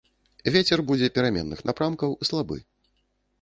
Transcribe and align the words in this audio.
Вецер 0.53 0.79
будзе 0.91 1.09
пераменных 1.17 1.61
напрамкаў, 1.71 2.17
слабы. 2.31 2.57